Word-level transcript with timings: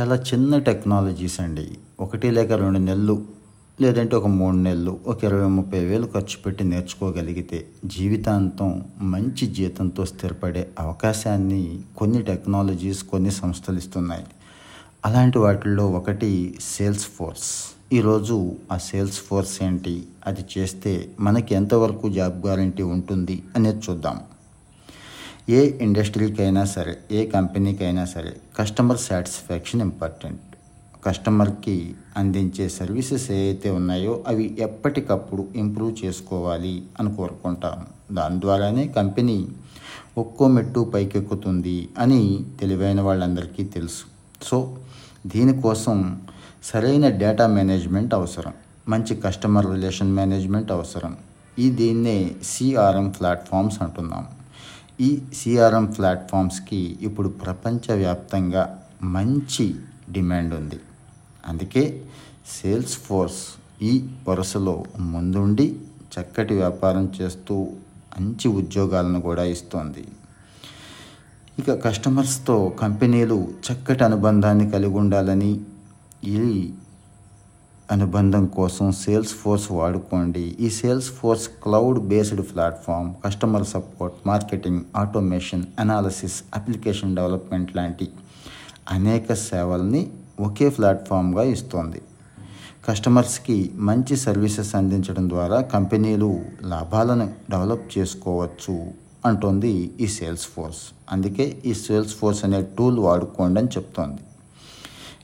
చాలా 0.00 0.16
చిన్న 0.16 0.58
టెక్నాలజీస్ 0.58 1.40
అండి. 1.40 1.70
ఒకటి 2.00 2.30
లేక 2.30 2.52
రెండు 2.52 2.78
నెలలు 2.78 3.22
లేదంటే 3.80 4.16
ఒక 4.16 4.26
మూడు 4.26 4.56
నెలలు 4.56 4.98
ఒక 5.06 5.24
ఇరవై 5.24 5.46
ముప్పై 5.46 5.84
వేలు 5.84 6.06
ఖర్చు 6.06 6.42
పెట్టి 6.46 6.64
నేర్చుకోగలిగితే 6.64 7.66
జీవితాంతం 7.84 8.84
మంచి 9.00 9.46
జీతంతో 9.46 10.04
స్థిరపడే 10.04 10.68
అవకాశాన్ని 10.78 11.80
కొన్ని 11.96 12.22
టెక్నాలజీస్ 12.22 13.04
కొన్ని 13.04 13.30
సంస్థలు 13.30 13.76
ఇస్తున్నాయి. 13.76 14.24
అలాంటి 15.04 15.38
వాటిల్లో 15.38 15.90
ఒకటి 15.90 16.58
సేల్స్ 16.60 17.06
ఫోర్స్ 17.06 17.50
ఈరోజు 17.92 18.52
ఆ 18.72 18.76
సేల్స్ 18.76 19.18
ఫోర్స్ 19.18 19.62
ఏంటి? 19.62 20.04
అది 20.26 20.44
చేస్తే 20.58 21.10
మనకి 21.20 21.54
ఎంతవరకు 21.54 22.08
జాబ్ 22.08 22.46
గ్యారంటీ 22.46 22.82
ఉంటుంది 22.82 23.42
అనేది 23.56 23.80
చూద్దాం. 23.90 24.20
ఏ 25.48 25.72
ఇండస్ట్రీకైనా 25.80 26.64
సరే 26.64 26.98
ఏ 27.12 27.26
కంపెనీకైనా 27.26 28.04
సరే 28.04 28.36
కస్టమర్ 28.58 28.98
సాటిస్ఫాక్షన్ 28.98 29.80
ఇంపార్టెంట్. 29.80 30.40
కస్టమర్కి 31.06 31.94
అందించే 32.16 32.68
సర్వీసెస్ 32.68 33.30
ఏవైతే 33.30 33.70
ఉన్నాయో 33.70 34.24
అవి 34.28 34.56
ఎప్పటికప్పుడు 34.58 35.48
ఇంప్రూవ్ 35.56 36.04
చేసుకోవాలి 36.04 36.82
అని 37.00 37.16
కోరుకుంటాము. 37.16 38.14
దాని 38.14 38.40
ద్వారానే 38.40 38.88
కంపెనీ 38.88 39.48
ఒక్కో 40.18 40.48
మెట్టు 40.48 40.90
పైకెక్కుతుంది 40.94 41.88
అని 41.98 42.46
తెలివైన 42.60 43.00
వాళ్ళందరికీ 43.00 43.64
తెలుసు. 43.64 44.04
సో 44.42 44.78
దీనికోసం 45.26 46.20
సరైన 46.64 47.08
డేటా 47.08 47.46
మేనేజ్మెంట్ 47.46 48.14
అవసరం. 48.14 48.52
మంచి 48.88 49.16
కస్టమర్ 49.16 49.66
రిలేషన్ 49.66 50.12
మేనేజ్మెంట్ 50.12 50.72
అవసరం. 50.72 51.16
ఈ 51.58 51.70
దీన్నే 51.70 52.30
సిఆర్ఎం 52.42 53.08
ప్లాట్ఫామ్స్ 53.08 53.82
అంటున్నాం 53.82 54.26
ఈ 55.00 55.22
సిఆర్ఎం 55.34 55.84
ప్లాట్ఫామ్స్కి 55.84 56.98
ఇప్పుడు 57.02 57.28
ప్రపంచవ్యాప్తంగా 57.28 58.78
మంచి 59.02 59.74
డిమాండ్ 60.10 60.54
ఉంది. 60.54 60.80
అందుకే 61.46 62.04
సేల్స్ 62.46 62.96
ఫోర్స్ 62.98 63.42
ఈ 63.82 64.08
వరుసలో 64.28 64.84
ముందుండి 65.00 65.80
చక్కటి 66.12 66.54
వ్యాపారం 66.54 67.12
చేస్తూ 67.20 67.70
మంచి 68.20 68.48
ఉద్యోగాలను 68.48 69.20
కూడా 69.20 69.44
ఇస్తోంది. 69.44 70.08
ఇక 71.58 71.84
కస్టమర్స్తో 71.84 72.72
కంపెనీలు 72.80 73.48
చక్కటి 73.66 74.04
అనుబంధాన్ని 74.04 74.70
కలిగి 74.70 74.94
ఉండాలని 74.94 75.60
ఈ 76.24 76.72
అనుబంధం 77.90 78.46
కోసం 78.46 78.92
సేల్స్ 78.92 79.32
ఫోర్స్ 79.34 79.72
వాడుకోండి. 79.72 80.56
ఈ 80.60 80.70
Salesforce 81.10 81.48
cloud 81.62 81.98
based 82.10 82.42
platform 82.52 83.14
customer 83.24 83.66
support 83.66 84.16
marketing 84.26 84.80
automation 84.96 85.64
analysis 85.80 86.42
application 86.54 87.16
development 87.16 87.76
లాంటి 87.76 88.08
అనేక 88.90 89.34
సేవల్ని 89.34 90.02
ఒకే 90.40 90.68
ప్లాట్ఫామ్గా 90.68 91.42
ఇస్తోంది. 91.42 92.02
కస్టమర్స్కి 92.88 93.70
మంచి 93.74 94.16
సర్వీసెస్ 94.16 94.74
అందించడం 94.74 95.28
ద్వారా 95.28 95.60
కంపెనీలు 95.60 96.40
లాభాలను 96.62 97.26
డెవలప్ 97.50 97.98
చేసుకోవచ్చు 97.98 98.74
అంటోంది 99.26 99.94
ఈ 100.00 100.06
సేల్స్ 100.06 100.46
ఫోర్స్ 100.46 100.82
అందుకే 101.12 101.62
ఈ 101.66 101.74
సేల్స్ 101.74 102.14
ఫోర్స్ 102.14 102.44
అనే 102.44 102.62
టూల్ 102.78 102.98
వాడుకోండి 102.98 103.60
అని 103.60 103.68
చెప్తోంది. 103.68 104.22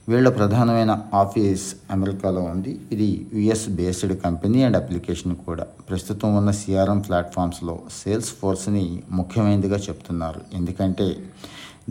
వీళ్ళ 0.09 0.27
ప్రధానమైన 0.29 0.91
ఆఫీస్ 1.13 1.63
అమెరికాలో 1.91 2.41
ఉంది. 2.51 2.71
ఇది 2.91 3.07
US 3.33 3.65
based 3.69 4.13
company 4.23 4.59
and 4.63 4.77
application 4.79 5.35
కూడా. 5.47 5.65
ప్రస్తుతం 5.89 6.29
ఉన్న 6.37 6.51
సిఆర్ఎం 6.59 6.99
ప్లాట్ఫామ్స్లో 6.99 7.75
సేల్స్ 7.97 8.31
ఫోర్స్ని 8.39 8.85
ముఖ్యమైనదిగా 9.11 9.77
చెప్తున్నారు. 9.87 10.41
ఎందుకంటే 10.53 11.07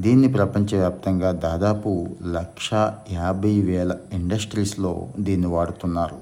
దీన్ని 0.05 0.29
ప్రపంచవ్యాప్తంగా 0.33 1.31
దాదాపు 1.47 1.93
లక్ష 2.37 2.71
యాభై 3.13 3.55
వేల 3.61 3.93
ఇండస్ట్రీస్లో 4.13 4.93
దీన్ని 5.19 5.49
వాడుతున్నారు. 5.57 6.19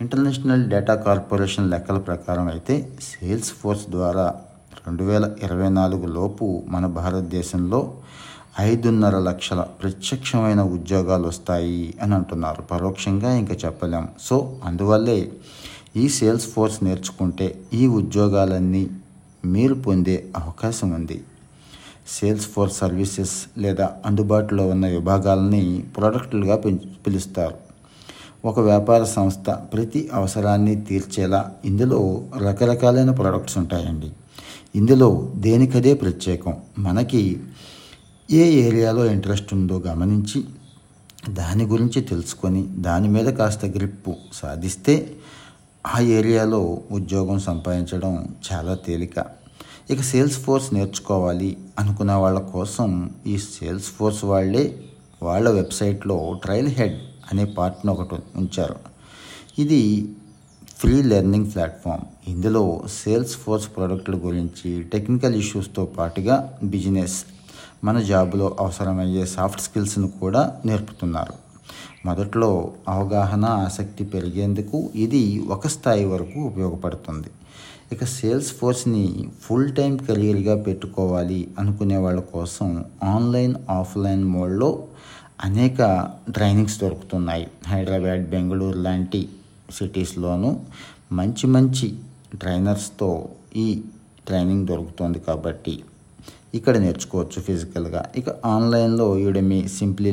ఇంటర్నేషనల్ 0.00 0.64
డేటా 0.70 0.94
కార్పొరేషన్ 1.06 1.70
లెక్కల 1.70 1.98
ప్రకారం 1.98 2.48
అయితే 2.48 2.76
సేల్స్ 3.08 3.52
ఫోర్స్ 3.52 3.86
ద్వారా 3.90 4.26
రెండు 4.86 5.04
వేల 5.04 5.26
ఇరవై 5.42 5.68
నాలుగు 5.68 6.06
లోపు 6.06 6.46
మన 6.68 6.86
భారతదేశంలో 6.98 7.80
ఐదున్నర 8.60 9.18
లక్షల 9.18 9.60
ప్రత్యక్షమైన 9.60 10.62
ఉద్యోగాలు 10.62 11.28
వస్తాయి 11.28 11.94
అని 12.02 12.14
అంటున్నారు. 12.14 12.62
పరోక్షంగా 12.62 13.36
ఇంకా 13.36 13.54
చెప్పలేం. 13.54 14.08
సో 14.20 14.56
అందువల్లే 14.64 15.32
ఈ 15.96 16.08
సేల్స్ 16.08 16.46
ఫోర్స్ 16.46 16.84
నేర్చుకుంటే 16.84 17.58
ఈ 17.74 17.86
ఉద్యోగాలన్నీ 17.86 18.90
మీరు 19.44 19.74
పొందే 19.74 20.24
అవకాశం 20.36 20.90
ఉంది. 20.90 21.24
సేల్స్ 22.08 22.46
ఫోర్స్ 22.46 22.78
సర్వీసెస్ 22.78 23.58
లేదా 23.58 23.90
అందుబాటులో 24.06 24.68
ఉన్న 24.68 24.86
విభాగాలని 24.86 25.84
ప్రోడక్టులుగా 25.96 26.56
పిలుస్తారు. 27.06 27.54
ఒక 28.44 28.60
వ్యాపార 28.60 29.04
సంస్థ 29.04 29.50
ప్రతి 29.50 30.10
అవసరాన్ని 30.12 30.80
తీర్చేలా 30.80 31.52
ఇందులో 31.64 32.22
రకరకాలైన 32.38 33.10
ప్రోడక్ట్స్ 33.10 33.58
ఉంటాయండి. 33.58 34.10
ఇందులో 34.76 35.32
దేనికదే 35.36 35.94
ప్రత్యేకం. 35.94 36.54
మనకి 36.78 37.40
ఏ 38.30 38.50
ఏరియాలో 38.50 39.04
ఇంట్రెస్ట్ 39.04 39.54
ఉందో 39.54 39.78
గమనించి 39.78 40.44
దాని 41.28 41.64
గురించి 41.64 42.02
తెలుసుకొని 42.02 42.62
దాని 42.62 43.08
మీద 43.08 43.26
కాస్త 43.26 43.64
గ్రిప్పు 43.64 44.14
సాధిస్తే 44.32 45.16
ఆ 45.86 46.00
ఏరియాలో 46.00 46.80
ఉద్యోగం 46.92 47.38
సంపాదించడం 47.38 48.28
చాలా 48.52 48.74
తేలిక. 48.74 49.24
ఇక 49.90 50.00
సేల్స్ 50.00 50.38
ఫోర్స్ 50.38 50.74
నేర్చుకోవాలి 50.74 51.56
అనుకున్న 51.78 52.12
వాళ్ళ 52.12 52.38
కోసం 52.38 53.10
ఈ 53.26 53.38
సేల్స్ 53.38 53.84
ఫోర్స్ 53.84 54.24
వాళ్ళే 54.24 54.84
వాళ్ళ 55.22 55.50
వెబ్సైట్లో 55.50 56.40
ట్రయల్ 56.44 56.68
హెడ్ 56.68 57.00
అనే 57.32 57.44
పార్ట్ను 57.44 57.92
ఒకటి 57.92 58.22
ఉంచారు. 58.36 58.76
ఇది 59.58 60.12
ఫ్రీ 60.78 61.02
లెర్నింగ్ 61.02 61.52
ప్లాట్ఫామ్. 61.54 62.30
ఇందులో 62.30 62.82
సేల్స్ 63.04 63.36
ఫోర్స్ 63.36 63.68
ప్రోడక్ట్ల 63.76 64.14
గురించి 64.14 64.82
టెక్నికల్ 64.82 65.34
ఇష్యూస్తో 65.34 65.84
పాటుగా 65.84 66.58
బిజినెస్ 66.64 67.24
మన 67.86 67.96
జాబ్లో 68.10 68.46
అవసరమయ్యే 68.62 69.24
సాఫ్ట్ 69.36 69.62
స్కిల్స్ను 69.64 70.08
కూడా 70.20 70.42
నేర్పుతున్నారు. 70.68 71.34
మొదట్లో 72.06 72.50
అవగాహన 72.94 73.44
ఆసక్తి 73.66 74.04
పెరిగేందుకు 74.12 74.78
ఇది 75.04 75.22
ఒక 75.54 75.66
స్థాయి 75.74 76.04
వరకు 76.12 76.38
ఉపయోగపడుతుంది. 76.50 77.30
ఇక 77.94 78.04
సేల్స్ 78.16 78.50
ఫోర్స్ని 78.58 79.04
ఫుల్ 79.44 79.68
టైం 79.78 79.92
కెరీర్గా 80.06 80.54
పెట్టుకోవాలి 80.66 81.40
అనుకునే 81.60 81.98
వాళ్ళ 82.04 82.20
కోసం 82.34 82.68
ఆన్లైన్ 83.14 83.54
ఆఫ్లైన్ 83.70 84.24
మోడ్లో 84.34 84.70
అనేక 85.48 85.80
ట్రైనింగ్స్ 86.36 86.78
దొరుకుతున్నాయి. 86.82 87.46
హైదరాబాద్ 87.72 88.24
బెంగళూరు 88.34 88.80
లాంటి 88.86 89.20
సిటీస్లోనూ 89.78 90.50
మంచి 91.18 91.46
మంచి 91.56 91.88
ట్రైనర్స్తో 92.42 93.10
ఈ 93.64 93.66
ట్రైనింగ్ 94.28 94.64
దొరుకుతుంది 94.70 95.18
కాబట్టి 95.28 95.74
ఇక్కడ 96.58 96.74
నేర్చుకోవచ్చు 96.84 97.38
ఫిజికల్గా. 97.46 98.02
ఇక 98.20 98.28
ఆన్లైన్లో 98.54 99.06
యూడమి 99.24 99.58
సింప్లీ 99.78 100.10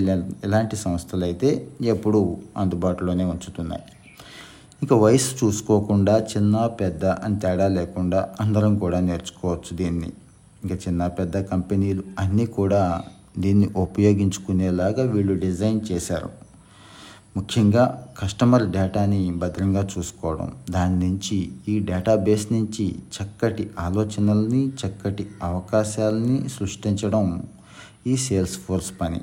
ఇలాంటి 0.48 0.76
సంస్థలు 0.86 1.26
అయితే 1.30 1.50
ఎప్పుడూ 1.94 2.22
అందుబాటులోనే 2.62 3.26
ఉంచుతున్నాయి. 3.34 3.84
ఇక 4.84 4.94
వయసు 5.04 5.31
చూసుకోకుండా 5.42 6.16
చిన్న 6.31 6.56
పెద్ద 6.81 7.06
అని 7.26 7.38
తేడా 7.44 7.68
లేకుండా 7.78 8.20
అందరం 8.44 8.74
కూడా 8.84 9.00
నేర్చుకోవచ్చు 9.09 9.72
దీన్ని. 9.81 10.09
ఇంకా 10.64 10.76
చిన్న 10.86 11.02
పెద్ద 11.20 11.38
కంపెనీలు 11.52 12.04
అన్నీ 12.20 12.46
కూడా 12.60 12.81
దీన్ని 13.44 13.68
ఉపయోగించుకునేలాగా 13.86 15.04
వీళ్ళు 15.14 15.36
డిజైన్ 15.46 15.80
చేశారు. 15.92 16.30
ముఖ్యంగా 17.38 18.07
కస్టమర్ 18.19 18.71
డేటాని 18.71 19.31
భద్రంగా 19.31 19.89
చూసుకోవడం 19.97 20.51
దాని 20.69 21.09
నుంచి 21.09 21.51
ఈ 21.67 21.79
డేటాబేస్ 21.79 22.51
నుంచి 22.51 22.95
చక్కటి 23.16 23.69
ఆలోచనల్ని 23.79 24.67
చక్కటి 24.67 25.27
అవకాశాలని 25.44 26.49
సృష్టించడం 26.49 27.44
ఈ 28.07 28.17
సేల్స్ 28.17 28.57
ఫోర్స్ 28.57 28.91
పని. 29.01 29.21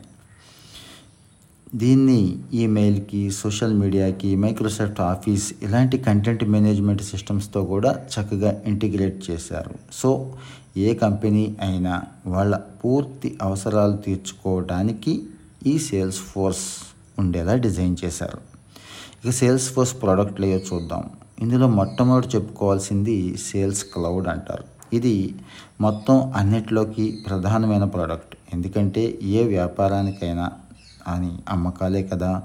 దీన్ని 1.74 2.38
ఈమెయిల్కి 2.52 3.30
సోషల్ 3.30 3.74
మీడియాకి 3.74 4.36
మైక్రోసాఫ్ట్ 4.36 5.00
ఆఫీస్ 5.00 5.54
ఇలాంటి 5.62 5.98
కంటెంట్ 5.98 6.44
మేనేజ్మెంట్ 6.44 7.02
సిస్టమ్స్తో 7.02 7.64
కూడా 7.64 8.06
చక్కగా 8.14 8.62
ఇంటిగ్రేట్ 8.66 9.30
చేశారు. 9.30 9.74
సో 9.92 10.34
ఏ 10.76 10.94
కంపెనీ 10.94 11.56
అయినా 11.60 12.02
వాళ్ళ 12.26 12.56
పూర్తి 12.56 13.38
అవసరాలు 13.42 13.96
తీర్చుకోవడానికి 13.96 15.22
ఈ 15.66 15.78
సేల్స్ 15.78 16.18
ఫోర్స్ 16.18 16.66
ఉండేలా 17.18 17.54
డిజైన్ 17.54 17.96
చేశారు. 18.04 18.38
ఇక 19.24 19.30
సేల్స్ 19.30 19.72
ఫోర్స్ 19.72 20.02
ప్రోడక్ట్ 20.02 20.42
ఏవో 20.42 20.76
చూద్దాం. 20.76 21.04
ఇందులో 21.40 21.68
మొట్టమొదటి 21.68 22.28
చెప్పుకోవాల్సింది 22.28 23.36
సేల్స్ 23.36 23.84
క్లౌడ్ 23.84 24.28
అంటారు. 24.28 24.64
ఇది 24.92 25.34
మొత్తం 25.80 26.32
అన్నిటిలోకి 26.32 27.18
ప్రధానమైన 27.26 27.84
ప్రోడక్ట్. 27.84 28.36
ఎందుకంటే 28.54 29.18
ఏ 29.22 29.44
వ్యాపారానికైనా 29.44 30.50
అని 31.08 31.30
అమ్మకాలే 31.48 32.02
కదా. 32.02 32.42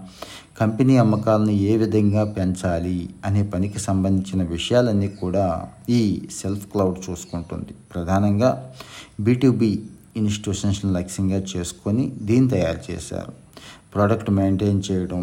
కంపెనీ 0.62 0.98
అమ్మకాలను 0.98 1.52
ఏ 1.52 1.78
విధంగా 1.78 2.24
పెంచాలి 2.24 3.10
అనే 3.26 3.44
పనికి 3.44 3.80
సంబంధించిన 3.80 4.44
విషయాలన్నీ 4.44 5.08
కూడా 5.08 5.68
ఈ 5.90 6.28
సెల్ఫ్ 6.42 6.68
క్లౌడ్ 6.68 7.10
చూసుకుంటుంది. 7.10 7.74
ప్రధానంగా 7.94 8.74
బీటుబి 9.20 9.84
ఇన్స్టిట్యూషన్స్ని 10.20 10.92
లక్ష్యంగా 10.94 11.42
చేసుకొని 11.54 12.12
దీన్ని 12.28 12.50
తయారు 12.50 12.92
చేశారు. 12.92 13.34
ప్రోడక్ట్ 13.94 14.30
మెయింటైన్ 14.38 14.80
చేయడం 14.88 15.22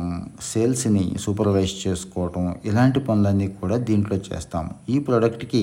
సేల్స్ని 0.51 1.03
సూపర్వైజ్ 1.25 1.75
చేసుకోవటం 1.87 2.55
ఇలాంటి 2.65 3.01
పనులన్నీ 3.01 3.49
కూడా 3.49 3.77
దీంట్లో 3.89 4.17
చేస్తాము. 4.29 4.71
ఈ 4.89 4.99
ప్రోడక్ట్కి 4.99 5.63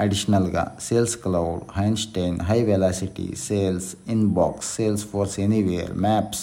అడిషనల్గా 0.00 0.64
sales 0.86 1.16
cloud 1.16 1.62
Einstein 1.78 2.40
high 2.40 2.58
velocity 2.62 3.34
sales 3.46 3.88
inbox 4.08 4.76
Salesforce 5.12 5.40
anywhere 5.40 5.94
maps 6.06 6.42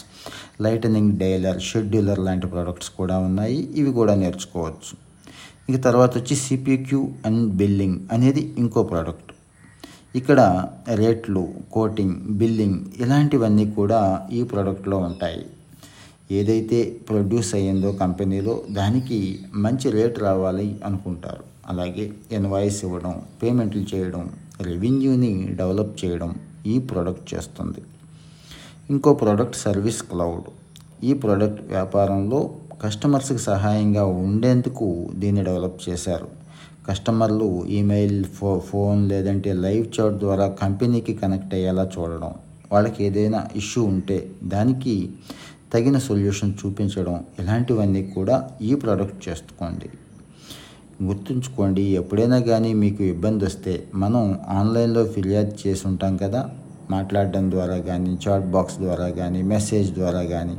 lightning 0.61 1.13
dialer 1.17 1.61
scheduler 1.61 2.19
లాంటి 2.19 2.47
ప్రోడక్ట్స్ 2.47 2.89
కూడా 2.89 3.17
ఉన్నాయి. 3.17 3.59
ఇవి 3.75 3.91
కూడా 3.91 4.15
నేర్చుకోవచ్చు. 4.15 4.93
ఇక 5.69 5.83
తర్వాత 5.83 6.17
వచ్చి 6.17 6.35
సిపిక్యూ 6.35 7.11
అండ్ 7.25 7.49
బిల్లింగ్ 7.61 7.99
అనేది 8.11 8.55
ఇంకో 8.57 8.83
ప్రోడక్ట్. 8.83 9.32
ఇక్కడ 10.15 10.67
రేట్లు 10.95 11.53
కోటింగ్ 11.71 12.15
బిల్లింగ్ 12.39 12.79
ఇలాంటివన్నీ 12.99 13.71
కూడా 13.71 14.27
ఈ 14.31 14.43
ప్రోడక్ట్లో 14.43 14.97
ఉంటాయి. 14.97 15.45
ఏదైతే 16.31 16.99
ప్రొడ్యూస్ 17.09 17.55
అయ్యిందో 17.55 17.91
కంపెనీలో 17.91 18.63
దానికి 18.71 19.39
మంచి 19.55 19.91
రేట్ 19.91 20.19
రావాలి 20.19 20.79
అనుకుంటారు. 20.85 21.43
అలాగే 21.67 22.11
ఇన్వాయిస్ 22.31 22.85
ఇవ్వడం 22.85 23.21
పేమెంట్లు 23.43 23.85
చేయడం 23.95 24.29
రెవెన్యూని 24.61 25.33
డెవలప్ 25.59 26.05
చేయడం 26.05 26.35
ఈ 26.65 26.79
ప్రోడక్ట్ 26.79 27.33
చేస్తుంది. 27.33 27.81
ఇంకో 28.89 29.13
ప్రోడక్ట్ 29.13 29.55
సర్వీస్ 29.55 30.03
క్లౌడ్. 30.03 30.47
ఈ 31.03 31.13
ప్రోడక్ట్ 31.13 31.61
వ్యాపారంలో 31.61 32.51
కస్టమర్స్కి 32.83 33.37
సహాయంగా 33.37 34.05
ఉండేందుకు 34.05 35.09
దీన్ని 35.15 35.43
డెవలప్ 35.43 35.89
చేశారు. 35.89 36.42
కస్టమర్లు 36.87 37.65
ఈమెయిల్ 37.69 38.25
ఫో 38.25 38.59
ఫోన్ 38.59 39.09
లేదంటే 39.09 39.53
లైవ్ 39.53 39.85
చాట్ 39.95 40.17
ద్వారా 40.19 40.47
కంపెనీకి 40.61 41.13
కనెక్ట్ 41.13 41.53
అయ్యేలా 41.53 41.89
చూడడం 41.95 42.31
వాళ్ళకి 42.71 43.03
ఏదైనా 43.03 43.47
ఇష్యూ 43.55 43.83
ఉంటే 43.83 44.17
దానికి 44.43 45.09
తగిన 45.73 45.97
సొల్యూషన్ 45.97 46.53
చూపించడం 46.53 47.15
ఇలాంటివన్నీ 47.39 48.03
కూడా 48.15 48.49
ఈ 48.61 48.73
ప్రోడక్ట్ 48.75 49.29
చేసుకోండి. 49.29 49.89
గుర్తుంచుకోండి 51.03 51.81
ఎప్పుడైనా 51.81 52.39
కానీ 52.39 52.73
మీకు 52.73 53.03
ఇబ్బంది 53.03 53.45
వస్తే 53.45 53.83
మనం 53.93 54.39
ఆన్లైన్లో 54.49 55.05
ఫిర్యాదు 55.05 55.53
చేసి 55.61 55.87
ఉంటాం 55.87 56.17
కదా 56.17 56.49
మాట్లాడడం 56.91 57.51
ద్వారా 57.51 57.77
కానీ 57.77 58.17
చాట్ 58.23 58.45
బాక్స్ 58.45 58.77
ద్వారా 58.77 59.09
కానీ 59.09 59.41
మెసేజ్ 59.41 59.91
ద్వారా 59.91 60.23
కానీ 60.23 60.57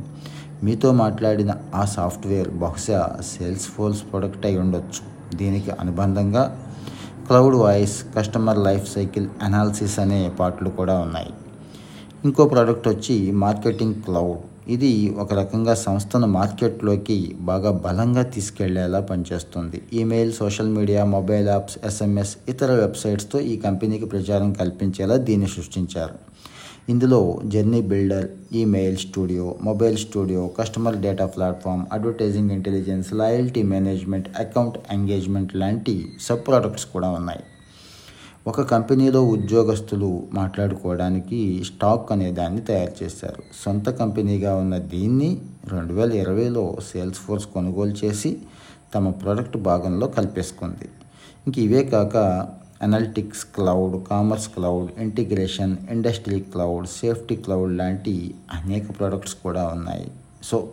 మీతో 0.63 0.91
మాట్లాడిన 0.91 1.51
ఆ 1.73 1.85
సాఫ్ట్వేర్ 1.85 2.49
బహుశా 2.49 3.17
సేల్స్ 3.21 3.67
ఫోర్స్ 3.67 4.03
ప్రొడక్ట్ 4.11 4.45
అయి 4.45 4.57
ఉండొచ్చు. 4.57 5.14
దీనికి 5.35 5.71
అనుబంధంగా 5.71 6.43
cloud 7.27 7.55
voice 7.55 8.05
customer 8.17 8.59
life 8.59 8.93
cycle 8.93 9.27
analysis 9.41 9.99
అనే 9.99 10.31
పాటలు 10.39 10.69
కూడా 10.69 10.99
ఉన్నాయి. 10.99 11.33
ఇంకో 12.25 12.45
ప్రోడక్ట్ 12.45 12.87
వచ్చి 12.87 13.31
మార్కెటింగ్ 13.31 13.95
క్లౌడ్. 13.95 14.37
ఇది 14.71 15.15
ఒక 15.19 15.33
రకంగా 15.33 15.73
సంస్థను 15.73 16.27
మార్కెట్లోకి 16.27 17.35
బాగా 17.41 17.71
బలంగా 17.71 18.23
తీసుకెళ్ళేలా 18.23 18.99
పనిచేస్తుంది. 18.99 19.81
Email 19.93 20.33
social 20.33 20.69
media 20.69 21.05
mobile 21.05 21.47
apps 21.47 21.77
SMS 21.85 22.37
ఇతర 22.49 22.71
వెబ్సైట్స్తో 22.71 23.39
ఈ 23.39 23.57
కంపెనీకి 23.57 24.05
ప్రచారం 24.05 24.53
కల్పించేలా 24.53 25.17
దీన్ని 25.17 25.47
సృష్టించారు. 25.47 26.34
ఇందులో 26.89 27.41
journey 27.45 27.81
builder 27.81 28.27
email 28.53 28.97
studio 28.97 29.55
mobile 29.61 29.97
studio 29.97 30.47
customer 30.47 30.97
data 30.97 31.25
platform 31.25 31.85
advertising 31.93 32.51
intelligence 32.51 33.13
loyalty 33.13 33.63
management 33.63 34.27
account 34.39 34.77
engagement 34.91 35.55
లాంటి 35.55 36.09
సబ్ 36.21 36.43
ప్రోడక్ట్స్ 36.47 36.85
కూడా 36.85 37.09
ఉన్నాయి. 37.09 37.43
ఒక 38.47 38.61
కంపెనీలో 38.61 39.21
ఉద్యోగస్తులు 39.23 40.23
మాట్లాడుకోవడానికి 40.33 41.63
స్టాక్ 41.63 42.11
అనే 42.11 42.31
దాన్ని 42.31 42.61
తయారు 42.61 43.03
చేశారు. 43.03 43.43
సొంత 43.65 43.89
కంపెనీగా 43.89 44.55
ఉన్న 44.55 44.77
దీన్ని 44.77 45.41
రెండు 45.71 45.93
వేల 45.93 46.11
ఇరవైలో 46.13 46.77
సేల్స్ 46.93 47.19
ఫోర్స్ 47.19 47.45
కొనుగోలు 47.45 48.05
చేసి 48.05 48.37
తమ 48.95 49.09
ప్రోడక్ట్ 49.09 49.57
భాగంలో 49.57 50.07
కల్పేసుకుంది. 50.07 50.89
ఇంక 51.47 51.57
ఇవే 51.59 51.83
కాక 51.83 52.15
analytics 52.81 53.45
cloud 53.45 54.07
commerce 54.07 54.47
cloud 54.47 55.01
integration 55.01 55.77
industry 55.91 56.39
cloud 56.39 56.87
safety 56.87 57.35
cloud 57.35 57.77
లాంటి 57.77 58.35
అనేక 58.53 58.99
ప్రోడక్ట్స్ 58.99 59.35
కూడా 59.35 59.67
ఉన్నాయి. 59.67 60.11
సో 60.43 60.69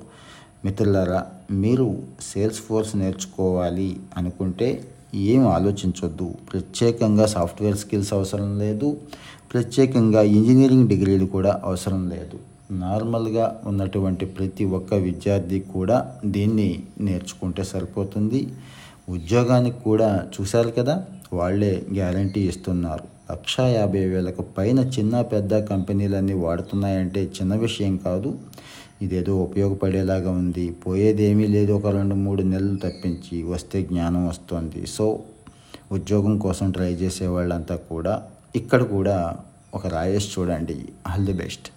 మిత్రులారా 0.65 1.27
మీరు 1.51 2.03
సేల్స్ 2.21 2.59
ఫోర్స్ 2.59 2.97
నేర్చుకోవాలి 2.97 4.01
అనుకుంటే 4.17 4.85
ఏం 5.15 5.49
ఆలోచించొద్దు. 5.49 6.35
ప్రత్యేకంగా 6.53 7.27
సాఫ్ట్వేర్ 7.27 7.77
స్కిల్స్ 7.77 8.13
అవసరం 8.13 8.59
లేదు. 8.59 8.97
ప్రత్యేకంగా 9.53 10.23
ఇంజనీరింగ్ 10.23 10.89
డిగ్రీలు 10.89 11.27
కూడా 11.27 11.61
అవసరం 11.65 12.09
లేదు. 12.09 12.39
నార్మల్గా 12.75 13.61
ఉన్నటువంటి 13.65 14.27
ప్రతి 14.27 14.65
ఒక్క 14.65 14.95
విద్యార్థి 14.95 15.61
కూడా 15.61 16.17
దీన్ని 16.25 16.83
నేర్చుకుంటే 17.01 17.65
సరిపోతుంది. 17.65 18.49
ఉద్యోగానికి 19.09 19.81
కూడా 19.81 20.29
చూశారు 20.41 20.69
కదా? 20.69 21.07
వాళ్ళే 21.33 21.83
గ్యారంటీ 21.93 22.41
ఇస్తున్నారు. 22.49 23.05
లక్ష 23.33 23.61
యాభై 23.61 24.05
వేలకు 24.05 24.43
పైన 24.43 24.79
చిన్న 24.79 25.21
పెద్ద 25.21 25.59
కంపెనీలన్నీ 25.59 26.33
వాడుతున్నాయంటే 26.33 27.23
చిన్న 27.25 27.55
విషయం 27.55 27.97
కాదు. 27.97 28.39
ఇదేదో 29.03 29.37
ఉపయోగపడేలాగా 29.37 30.31
ఉంది. 30.31 30.71
పోయేదేమీ 30.71 31.47
లేదు 31.47 31.73
ఒక 31.73 31.87
రెండు 31.87 32.15
మూడు 32.15 32.43
నెలలు 32.43 32.77
తప్పించి 32.77 33.43
వస్తే 33.43 33.83
జ్ఞానం 33.83 34.29
వస్తుంది. 34.29 34.87
సో 34.87 35.21
ఉద్యోగం 35.93 36.39
కోసం 36.39 36.71
ట్రై 36.71 36.93
చేసే 36.95 37.27
వాళ్ళంతా 37.27 37.77
కూడా 37.77 38.23
ఇక్కడ 38.57 38.83
కూడా 38.83 39.37
ఒక 39.75 39.87
రాయేష్ 39.87 40.39
చూడండి. 40.39 40.77
All 41.07 41.27
the 41.27 41.33
best. 41.33 41.69